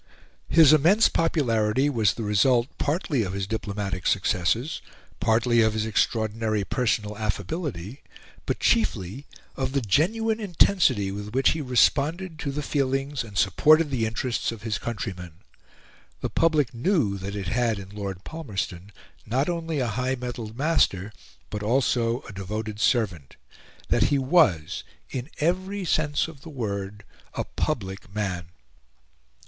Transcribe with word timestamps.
His 0.49 0.73
immense 0.73 1.07
popularity 1.09 1.87
was 1.87 2.15
the 2.15 2.23
result 2.23 2.75
partly 2.79 3.21
of 3.21 3.33
his 3.33 3.45
diplomatic 3.45 4.07
successes, 4.07 4.81
partly 5.19 5.61
of 5.61 5.73
his 5.73 5.85
extraordinary 5.85 6.63
personal 6.63 7.15
affability, 7.19 8.01
but 8.47 8.59
chiefly 8.59 9.27
of 9.55 9.73
the 9.73 9.81
genuine 9.81 10.39
intensity 10.39 11.11
with 11.11 11.35
which 11.35 11.51
he 11.51 11.61
responded 11.61 12.39
to 12.39 12.49
the 12.51 12.63
feelings 12.63 13.23
and 13.23 13.37
supported 13.37 13.91
the 13.91 14.07
interests 14.07 14.51
of 14.51 14.63
his 14.63 14.79
countrymen. 14.79 15.33
The 16.21 16.31
public 16.31 16.73
knew 16.73 17.19
that 17.19 17.35
it 17.35 17.49
had 17.49 17.77
in 17.77 17.89
Lord 17.89 18.23
Palmerston 18.23 18.91
not 19.27 19.49
only 19.49 19.77
a 19.77 19.85
high 19.85 20.15
mettled 20.15 20.57
master, 20.57 21.13
but 21.51 21.61
also 21.61 22.23
a 22.23 22.33
devoted 22.33 22.79
servant 22.79 23.35
that 23.89 24.05
he 24.05 24.17
was, 24.17 24.83
in 25.11 25.29
every 25.39 25.85
sense 25.85 26.27
of 26.27 26.41
the 26.41 26.49
word, 26.49 27.03
a 27.35 27.43
public 27.43 28.11
man. 28.15 28.47